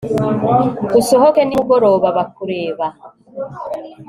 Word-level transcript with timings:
usohoke 0.99 1.41
nimugoroba 1.43 2.07
bakureba 2.17 2.85